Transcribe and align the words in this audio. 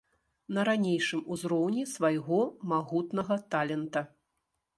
На 0.55 0.61
ранейшым 0.69 1.21
узроўні 1.35 1.83
свайго 1.93 2.41
магутнага 2.73 3.39
талента. 3.53 4.01